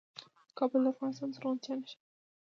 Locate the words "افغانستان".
0.93-1.27